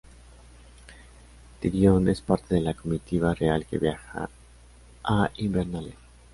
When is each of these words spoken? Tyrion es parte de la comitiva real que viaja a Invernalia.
Tyrion 1.59 2.07
es 2.09 2.21
parte 2.21 2.55
de 2.55 2.61
la 2.61 2.73
comitiva 2.73 3.35
real 3.35 3.67
que 3.67 3.77
viaja 3.77 4.31
a 5.03 5.29
Invernalia. 5.37 5.93